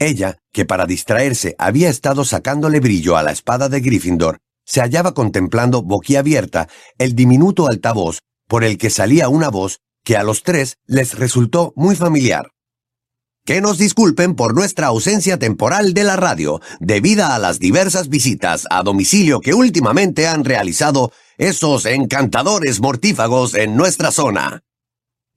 [0.00, 5.14] ella, que para distraerse había estado sacándole brillo a la espada de Gryffindor, se hallaba
[5.14, 10.78] contemplando boquiabierta el diminuto altavoz por el que salía una voz que a los tres
[10.86, 12.50] les resultó muy familiar.
[13.44, 18.66] Que nos disculpen por nuestra ausencia temporal de la radio, debida a las diversas visitas
[18.70, 24.62] a domicilio que últimamente han realizado esos encantadores mortífagos en nuestra zona.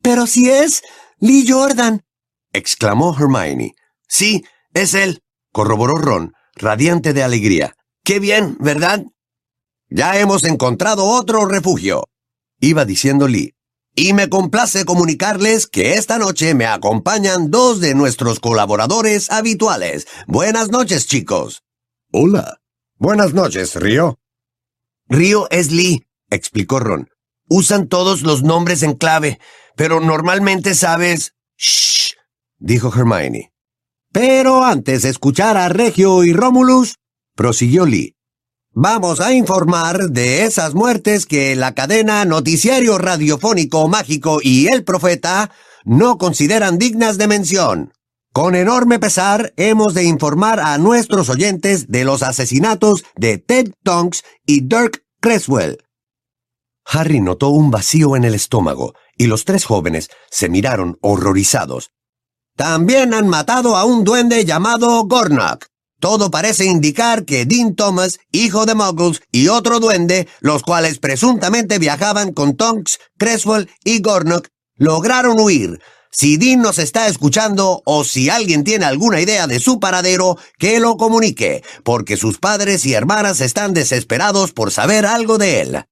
[0.02, 0.84] Pero si es
[1.20, 2.04] Lee Jordan,
[2.52, 3.74] exclamó Hermione.
[4.08, 7.76] Sí, es él, corroboró Ron, radiante de alegría.
[8.04, 9.04] Qué bien, ¿verdad?
[9.90, 12.10] Ya hemos encontrado otro refugio,
[12.60, 13.54] iba diciendo Lee.
[13.96, 20.08] Y me complace comunicarles que esta noche me acompañan dos de nuestros colaboradores habituales.
[20.26, 21.62] Buenas noches, chicos.
[22.12, 22.60] Hola.
[22.98, 24.18] Buenas noches, Río.
[25.08, 27.10] Río es Lee, explicó Ron.
[27.50, 29.40] Usan todos los nombres en clave,
[29.76, 31.36] pero normalmente sabes...
[31.58, 32.16] Shh,
[32.58, 33.53] dijo Hermione.
[34.14, 37.00] Pero antes de escuchar a Regio y Romulus,
[37.36, 38.16] prosiguió Lee.
[38.72, 45.50] Vamos a informar de esas muertes que la cadena Noticiario Radiofónico Mágico y El Profeta
[45.84, 47.94] no consideran dignas de mención.
[48.32, 54.24] Con enorme pesar hemos de informar a nuestros oyentes de los asesinatos de Ted Tonks
[54.46, 55.84] y Dirk Creswell.
[56.86, 61.92] Harry notó un vacío en el estómago y los tres jóvenes se miraron horrorizados.
[62.56, 65.66] También han matado a un duende llamado Gornock.
[66.00, 71.80] Todo parece indicar que Dean Thomas, hijo de Muggles, y otro duende, los cuales presuntamente
[71.80, 75.80] viajaban con Tonks, Creswell y Gornock, lograron huir.
[76.12, 80.80] Si Dean nos está escuchando o si alguien tiene alguna idea de su paradero, que
[80.80, 85.86] lo comunique, porque sus padres y hermanas están desesperados por saber algo de él.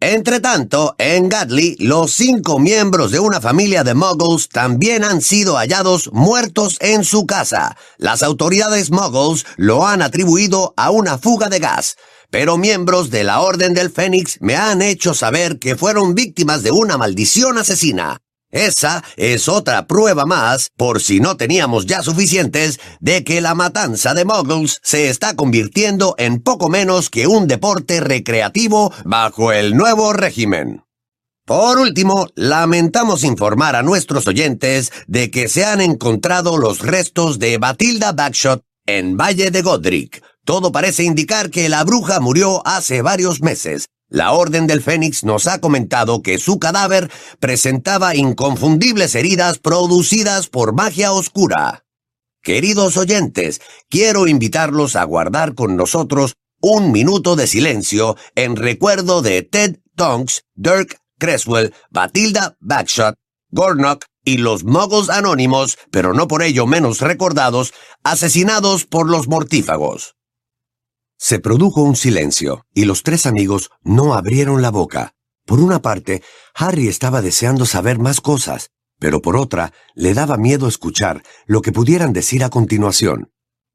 [0.00, 5.56] Entre tanto, en Gatly, los cinco miembros de una familia de muggles también han sido
[5.56, 7.76] hallados muertos en su casa.
[7.96, 11.96] Las autoridades muggles lo han atribuido a una fuga de gas,
[12.30, 16.70] pero miembros de la Orden del Fénix me han hecho saber que fueron víctimas de
[16.70, 18.20] una maldición asesina.
[18.50, 24.14] Esa es otra prueba más, por si no teníamos ya suficientes, de que la matanza
[24.14, 30.14] de muggles se está convirtiendo en poco menos que un deporte recreativo bajo el nuevo
[30.14, 30.82] régimen.
[31.44, 37.58] Por último, lamentamos informar a nuestros oyentes de que se han encontrado los restos de
[37.58, 40.22] Batilda Backshot en Valle de Godric.
[40.44, 45.46] Todo parece indicar que la bruja murió hace varios meses, la Orden del Fénix nos
[45.46, 51.84] ha comentado que su cadáver presentaba inconfundibles heridas producidas por magia oscura.
[52.42, 59.42] Queridos oyentes, quiero invitarlos a guardar con nosotros un minuto de silencio en recuerdo de
[59.42, 63.14] Ted Tonks, Dirk Creswell, Batilda Backshot,
[63.50, 67.72] Gornock y los Muggles anónimos, pero no por ello menos recordados,
[68.04, 70.17] asesinados por los mortífagos.
[71.18, 75.14] Se produjo un silencio, y los tres amigos no abrieron la boca.
[75.44, 76.22] Por una parte,
[76.54, 81.72] Harry estaba deseando saber más cosas, pero por otra, le daba miedo escuchar lo que
[81.72, 83.32] pudieran decir a continuación.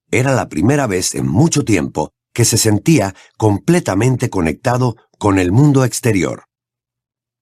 [0.09, 5.83] Era la primera vez en mucho tiempo que se sentía completamente conectado con el mundo
[5.83, 6.45] exterior.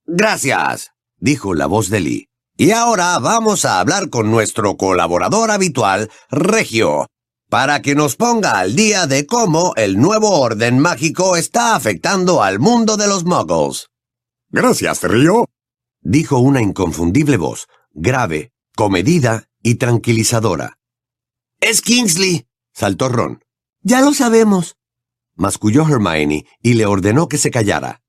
[0.06, 2.28] Gracias, dijo la voz de Lee.
[2.58, 7.08] Y ahora vamos a hablar con nuestro colaborador habitual, Regio,
[7.52, 12.60] para que nos ponga al día de cómo el nuevo orden mágico está afectando al
[12.60, 13.90] mundo de los muggles.
[14.52, 15.50] Gracias, Río,
[16.00, 20.78] dijo una inconfundible voz, grave, comedida y tranquilizadora.
[21.60, 23.44] Es Kingsley, saltó Ron.
[23.82, 24.78] Ya lo sabemos,
[25.36, 28.02] masculló Hermione y le ordenó que se callara.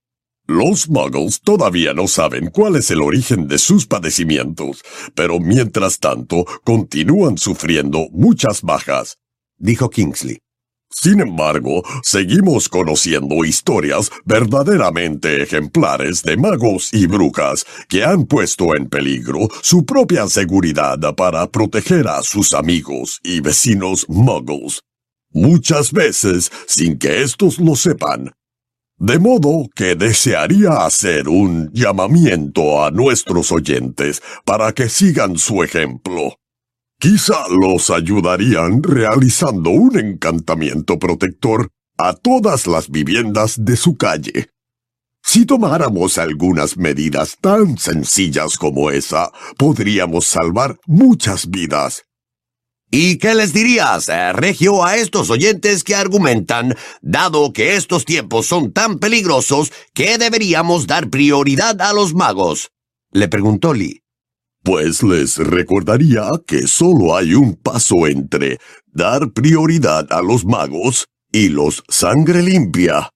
[0.47, 4.85] Los muggles todavía no saben cuál es el origen de sus padecimientos,
[5.17, 9.19] pero mientras tanto continúan sufriendo muchas bajas
[9.63, 10.39] dijo Kingsley.
[10.95, 18.91] Sin embargo, seguimos conociendo historias verdaderamente ejemplares de magos y brujas que han puesto en
[18.91, 24.83] peligro su propia seguridad para proteger a sus amigos y vecinos muggles,
[25.31, 28.33] muchas veces sin que estos lo sepan.
[28.99, 36.37] De modo que desearía hacer un llamamiento a nuestros oyentes para que sigan su ejemplo.
[37.03, 44.51] Quizá los ayudarían realizando un encantamiento protector a todas las viviendas de su calle.
[45.21, 52.05] Si tomáramos algunas medidas tan sencillas como esa, podríamos salvar muchas vidas.
[52.89, 58.47] ¿Y qué les dirías, eh, Regio, a estos oyentes que argumentan, dado que estos tiempos
[58.47, 62.71] son tan peligrosos, que deberíamos dar prioridad a los magos?
[63.11, 64.02] Le preguntó Lee.
[64.63, 71.49] Pues les recordaría que solo hay un paso entre dar prioridad a los magos y
[71.49, 73.11] los sangre limpia,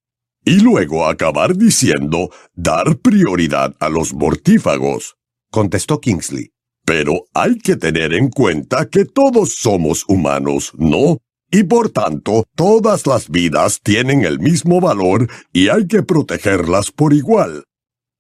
[0.45, 5.17] y luego acabar diciendo dar prioridad a los mortífagos,
[5.51, 6.51] contestó Kingsley.
[6.85, 11.19] Pero hay que tener en cuenta que todos somos humanos, ¿no?
[11.51, 17.13] Y por tanto, todas las vidas tienen el mismo valor y hay que protegerlas por
[17.13, 17.65] igual.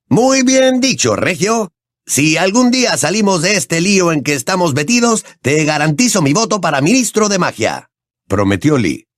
[0.09, 1.70] Muy bien dicho, Regio.
[2.09, 6.61] Si algún día salimos de este lío en que estamos metidos, te garantizo mi voto
[6.61, 7.91] para ministro de magia,
[8.29, 9.09] prometió Lee.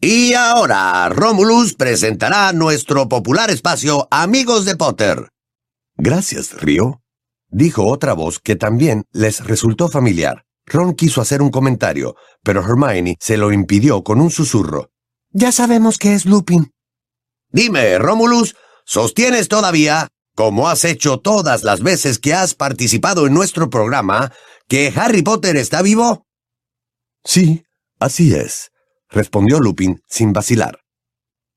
[0.00, 5.28] Y ahora, Romulus presentará nuestro popular espacio Amigos de Potter.
[5.96, 7.02] Gracias, Río,
[7.50, 10.44] dijo otra voz que también les resultó familiar.
[10.66, 14.90] Ron quiso hacer un comentario, pero Hermione se lo impidió con un susurro.
[15.30, 16.72] Ya sabemos que es Lupin.
[17.50, 20.08] Dime, Romulus, ¿sostienes todavía
[20.38, 24.32] como has hecho todas las veces que has participado en nuestro programa,
[24.68, 26.28] que Harry Potter está vivo?
[27.24, 27.64] Sí,
[27.98, 28.70] así es,
[29.10, 30.78] respondió Lupin sin vacilar.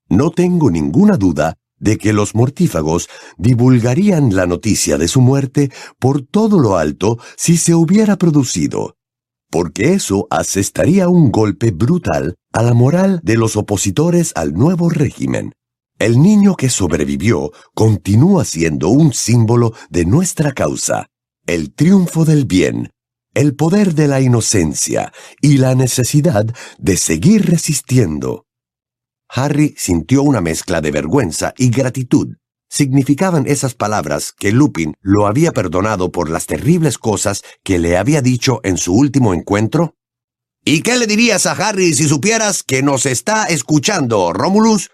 [0.09, 3.07] No tengo ninguna duda de que los mortífagos
[3.37, 8.95] divulgarían la noticia de su muerte por todo lo alto si se hubiera producido,
[9.51, 15.53] porque eso asestaría un golpe brutal a la moral de los opositores al nuevo régimen.
[16.01, 21.05] El niño que sobrevivió continúa siendo un símbolo de nuestra causa,
[21.45, 22.89] el triunfo del bien,
[23.35, 26.47] el poder de la inocencia y la necesidad
[26.79, 28.47] de seguir resistiendo.
[29.29, 32.29] Harry sintió una mezcla de vergüenza y gratitud.
[32.67, 38.23] Significaban esas palabras que Lupin lo había perdonado por las terribles cosas que le había
[38.23, 39.93] dicho en su último encuentro.
[40.65, 44.89] ¿Y qué le dirías a Harry si supieras que nos está escuchando, Romulus?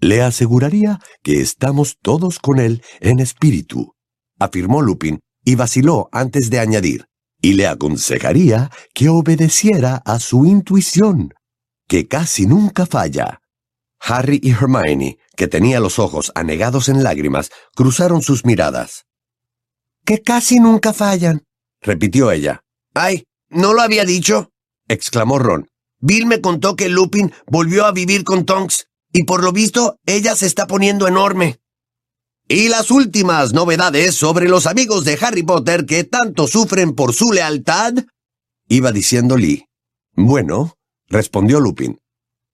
[0.00, 3.94] Le aseguraría que estamos todos con él en espíritu,
[4.38, 7.06] afirmó Lupin y vaciló antes de añadir,
[7.40, 11.32] y le aconsejaría que obedeciera a su intuición,
[11.88, 13.40] que casi nunca falla.
[14.00, 19.06] Harry y Hermione, que tenía los ojos anegados en lágrimas, cruzaron sus miradas.
[20.04, 21.44] Que casi nunca fallan,
[21.80, 22.62] repitió ella.
[22.94, 23.24] ¡Ay!
[23.48, 24.50] ¿No lo había dicho?
[24.88, 25.68] exclamó Ron.
[25.98, 28.86] Bill me contó que Lupin volvió a vivir con Tonks,
[29.16, 31.58] y por lo visto ella se está poniendo enorme.
[32.48, 37.32] Y las últimas novedades sobre los amigos de Harry Potter que tanto sufren por su
[37.32, 37.94] lealtad,
[38.68, 39.64] iba diciendo Lee.
[40.12, 40.74] Bueno,
[41.08, 41.98] respondió Lupin.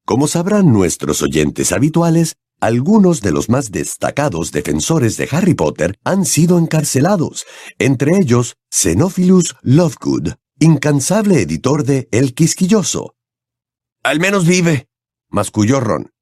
[0.06, 6.24] Como sabrán nuestros oyentes habituales, algunos de los más destacados defensores de Harry Potter han
[6.24, 7.44] sido encarcelados,
[7.80, 13.16] entre ellos Xenophilus Lovegood, incansable editor de El Quisquilloso.
[14.04, 14.86] Al menos vive,
[15.28, 16.12] masculló Ron.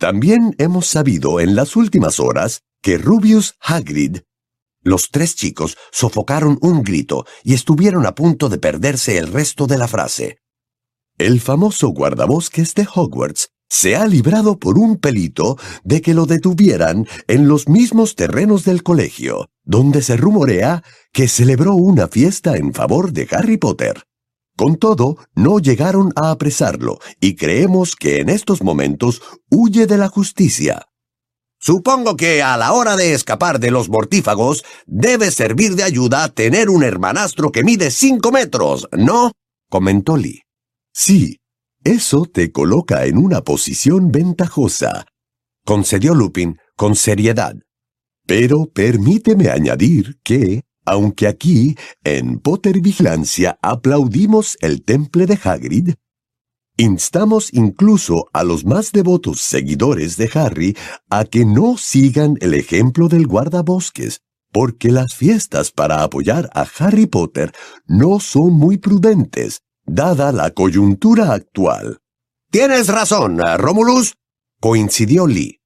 [0.00, 4.20] También hemos sabido en las últimas horas que Rubius Hagrid...
[4.82, 9.76] Los tres chicos sofocaron un grito y estuvieron a punto de perderse el resto de
[9.76, 10.38] la frase.
[11.18, 17.06] El famoso guardabosques de Hogwarts se ha librado por un pelito de que lo detuvieran
[17.28, 20.82] en los mismos terrenos del colegio, donde se rumorea
[21.12, 24.04] que celebró una fiesta en favor de Harry Potter.
[24.60, 30.08] Con todo, no llegaron a apresarlo y creemos que en estos momentos huye de la
[30.08, 30.86] justicia.
[31.58, 36.68] Supongo que a la hora de escapar de los mortífagos debe servir de ayuda tener
[36.68, 39.32] un hermanastro que mide cinco metros, ¿no?
[39.70, 40.42] comentó Lee.
[40.92, 41.38] Sí,
[41.82, 45.06] eso te coloca en una posición ventajosa,
[45.64, 47.54] concedió Lupin con seriedad.
[48.26, 55.94] Pero permíteme añadir que, aunque aquí, en Potter Vigilancia, aplaudimos el temple de Hagrid,
[56.76, 60.76] instamos incluso a los más devotos seguidores de Harry
[61.10, 64.22] a que no sigan el ejemplo del guardabosques,
[64.52, 67.52] porque las fiestas para apoyar a Harry Potter
[67.86, 71.98] no son muy prudentes, dada la coyuntura actual.
[72.50, 74.14] Tienes razón, Romulus,
[74.60, 75.59] coincidió Lee.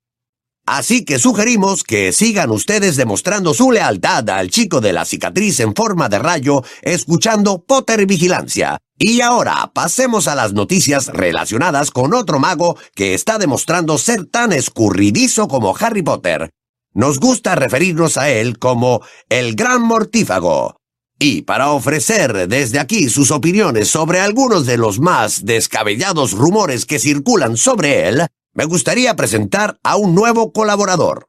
[0.67, 5.75] Así que sugerimos que sigan ustedes demostrando su lealtad al chico de la cicatriz en
[5.75, 8.79] forma de rayo, escuchando Potter Vigilancia.
[8.97, 14.53] Y ahora pasemos a las noticias relacionadas con otro mago que está demostrando ser tan
[14.53, 16.51] escurridizo como Harry Potter.
[16.95, 20.77] Nos gusta referirnos a él como el Gran Mortífago.
[21.19, 26.99] Y para ofrecer desde aquí sus opiniones sobre algunos de los más descabellados rumores que
[26.99, 31.29] circulan sobre él, me gustaría presentar a un nuevo colaborador.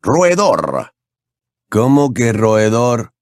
[0.00, 0.92] Roedor.
[1.70, 3.12] ¿Cómo que roedor?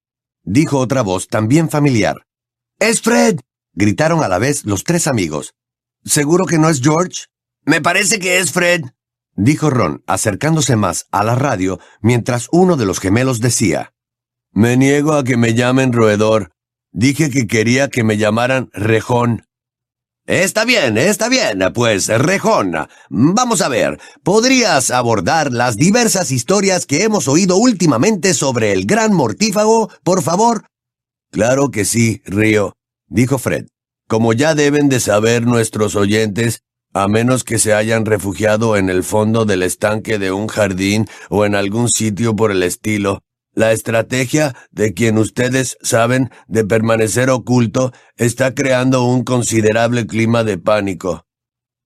[0.43, 2.27] dijo otra voz también familiar.
[2.79, 3.41] ¡Es Fred!
[3.75, 5.55] gritaron a la vez los tres amigos.
[6.05, 7.27] ¿Seguro que no es George?
[7.65, 8.83] Me parece que es Fred,
[9.37, 13.93] dijo Ron, acercándose más a la radio mientras uno de los gemelos decía.
[14.53, 16.51] Me niego a que me llamen roedor.
[16.93, 19.47] Dije que quería que me llamaran rejón.
[20.31, 22.71] Está bien, está bien, pues rejón.
[23.09, 29.13] Vamos a ver, ¿podrías abordar las diversas historias que hemos oído últimamente sobre el gran
[29.13, 30.67] mortífago, por favor?
[31.33, 32.77] Claro que sí, Río,
[33.09, 33.67] dijo Fred.
[34.07, 36.63] Como ya deben de saber nuestros oyentes,
[36.95, 41.45] a menos que se hayan refugiado en el fondo del estanque de un jardín o
[41.45, 47.93] en algún sitio por el estilo, la estrategia de quien ustedes saben de permanecer oculto
[48.17, 51.27] está creando un considerable clima de pánico.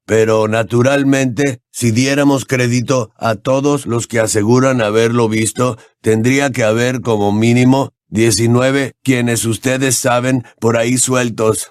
[0.06, 7.00] Pero naturalmente, si diéramos crédito a todos los que aseguran haberlo visto, tendría que haber
[7.00, 11.70] como mínimo 19 quienes ustedes saben por ahí sueltos.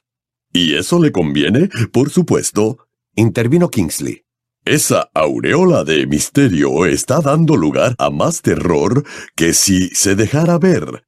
[0.52, 1.70] ¿Y eso le conviene?
[1.92, 4.24] Por supuesto, intervino Kingsley.
[4.66, 9.04] Esa aureola de misterio está dando lugar a más terror
[9.36, 11.06] que si se dejara ver.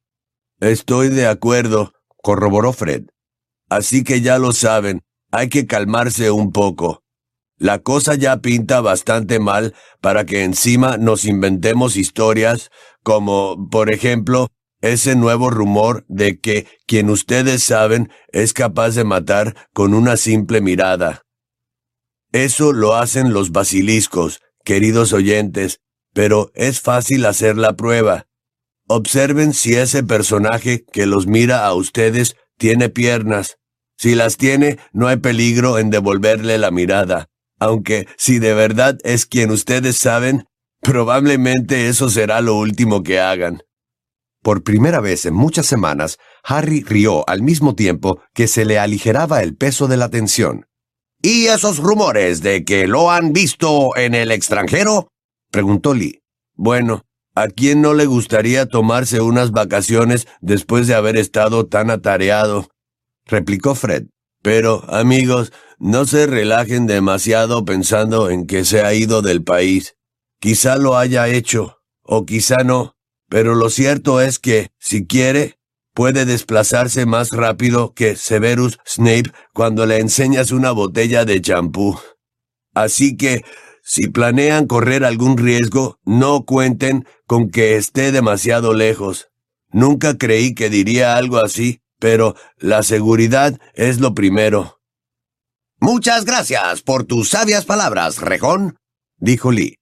[0.60, 3.04] Estoy de acuerdo, corroboró Fred.
[3.70, 5.00] Así que ya lo saben,
[5.32, 7.02] hay que calmarse un poco.
[7.56, 12.68] La cosa ya pinta bastante mal para que encima nos inventemos historias
[13.02, 14.48] como, por ejemplo,
[14.82, 20.60] ese nuevo rumor de que quien ustedes saben es capaz de matar con una simple
[20.60, 21.25] mirada.
[22.32, 25.80] Eso lo hacen los basiliscos, queridos oyentes,
[26.12, 28.26] pero es fácil hacer la prueba.
[28.88, 33.58] Observen si ese personaje que los mira a ustedes tiene piernas.
[33.98, 37.28] Si las tiene, no hay peligro en devolverle la mirada.
[37.58, 40.44] Aunque si de verdad es quien ustedes saben,
[40.80, 43.62] probablemente eso será lo último que hagan.
[44.42, 49.42] Por primera vez en muchas semanas, Harry rió al mismo tiempo que se le aligeraba
[49.42, 50.66] el peso de la tensión.
[51.22, 55.08] ¿Y esos rumores de que lo han visto en el extranjero?
[55.50, 56.20] preguntó Lee.
[56.54, 57.02] Bueno,
[57.34, 62.68] ¿a quién no le gustaría tomarse unas vacaciones después de haber estado tan atareado?
[63.24, 64.06] replicó Fred.
[64.42, 69.96] Pero, amigos, no se relajen demasiado pensando en que se ha ido del país.
[70.40, 72.94] Quizá lo haya hecho, o quizá no,
[73.28, 75.58] pero lo cierto es que, si quiere,
[75.96, 81.98] puede desplazarse más rápido que Severus Snape cuando le enseñas una botella de champú.
[82.74, 83.46] Así que,
[83.82, 89.30] si planean correr algún riesgo, no cuenten con que esté demasiado lejos.
[89.70, 94.82] Nunca creí que diría algo así, pero la seguridad es lo primero.
[95.80, 98.76] Muchas gracias por tus sabias palabras, Rejón,
[99.16, 99.78] dijo Lee.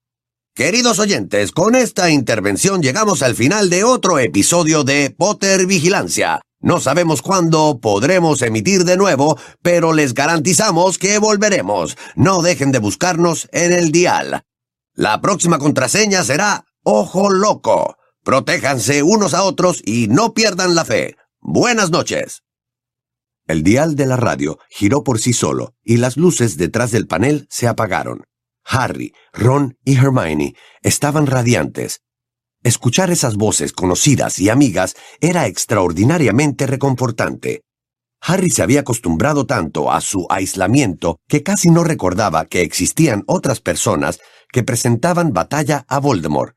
[0.57, 6.43] Queridos oyentes, con esta intervención llegamos al final de otro episodio de Potter Vigilancia.
[6.61, 11.97] No sabemos cuándo podremos emitir de nuevo, pero les garantizamos que volveremos.
[12.15, 14.43] No dejen de buscarnos en el dial.
[14.93, 17.97] La próxima contraseña será Ojo Loco.
[18.23, 21.17] Protéjanse unos a otros y no pierdan la fe.
[21.41, 22.45] Buenas noches.
[23.49, 27.49] El dial de la radio giró por sí solo y las luces detrás del panel
[27.51, 28.23] se apagaron.
[28.65, 32.01] Harry, Ron y Hermione estaban radiantes.
[32.63, 37.63] Escuchar esas voces conocidas y amigas era extraordinariamente reconfortante.
[38.23, 43.61] Harry se había acostumbrado tanto a su aislamiento que casi no recordaba que existían otras
[43.61, 44.19] personas
[44.51, 46.57] que presentaban batalla a Voldemort.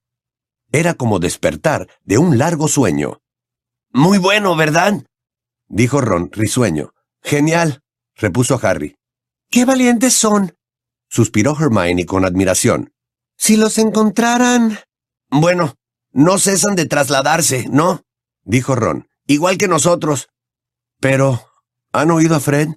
[0.71, 3.19] Era como despertar de un largo sueño.
[3.91, 5.03] Muy bueno, ¿verdad?
[5.67, 6.93] dijo Ron risueño.
[7.21, 7.81] Genial,
[8.15, 8.95] repuso Harry.
[9.49, 10.56] ¡Qué valientes son!
[11.07, 12.93] Suspiró Hermione con admiración.
[13.37, 14.79] Si los encontraran.
[15.29, 15.75] Bueno,
[16.11, 18.01] no cesan de trasladarse, ¿no?
[18.43, 19.07] dijo Ron.
[19.27, 20.29] Igual que nosotros.
[20.99, 21.41] Pero,
[21.91, 22.69] ¿han oído a Fred?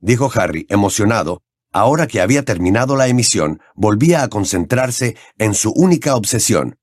[0.00, 1.42] dijo Harry, emocionado.
[1.72, 6.78] Ahora que había terminado la emisión, volvía a concentrarse en su única obsesión.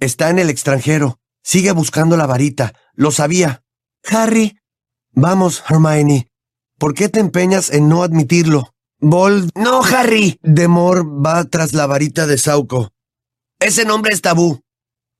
[0.00, 1.18] Está en el extranjero.
[1.42, 2.74] Sigue buscando la varita.
[2.94, 3.64] Lo sabía.
[4.04, 4.58] Harry.
[5.12, 6.28] Vamos, Hermione.
[6.78, 8.74] ¿Por qué te empeñas en no admitirlo?
[9.04, 9.50] Vold...
[9.56, 10.38] No, Harry.
[10.42, 12.92] Demor va tras la varita de Sauco.
[13.58, 14.60] Ese nombre es tabú.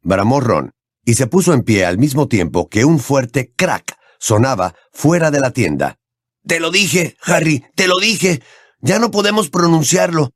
[0.03, 0.71] Bramó Ron,
[1.05, 5.41] y se puso en pie al mismo tiempo que un fuerte crack sonaba fuera de
[5.41, 5.99] la tienda.
[6.47, 8.41] Te lo dije, Harry, te lo dije.
[8.81, 10.31] Ya no podemos pronunciarlo.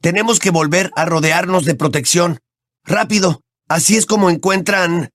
[0.00, 2.38] Tenemos que volver a rodearnos de protección.
[2.82, 3.42] Rápido.
[3.68, 5.10] Así es como encuentran...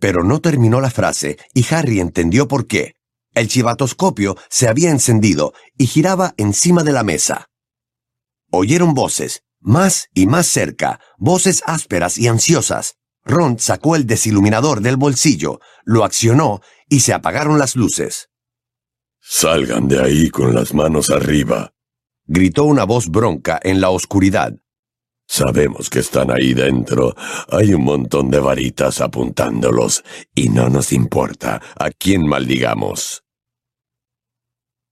[0.00, 2.96] Pero no terminó la frase y Harry entendió por qué.
[3.34, 7.48] El chivatoscopio se había encendido y giraba encima de la mesa.
[8.50, 12.96] Oyeron voces, más y más cerca, voces ásperas y ansiosas.
[13.24, 18.28] Ron sacó el desiluminador del bolsillo, lo accionó y se apagaron las luces.
[19.20, 21.72] Salgan de ahí con las manos arriba,
[22.26, 24.54] gritó una voz bronca en la oscuridad.
[25.28, 27.14] Sabemos que están ahí dentro.
[27.48, 30.04] Hay un montón de varitas apuntándolos
[30.34, 33.21] y no nos importa a quién maldigamos.